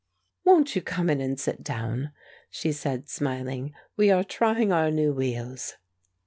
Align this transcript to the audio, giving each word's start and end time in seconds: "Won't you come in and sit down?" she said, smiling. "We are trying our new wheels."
"Won't 0.45 0.75
you 0.75 0.81
come 0.81 1.11
in 1.11 1.21
and 1.21 1.39
sit 1.39 1.63
down?" 1.63 2.11
she 2.49 2.71
said, 2.71 3.07
smiling. 3.07 3.71
"We 3.95 4.09
are 4.09 4.23
trying 4.23 4.71
our 4.71 4.89
new 4.89 5.13
wheels." 5.13 5.75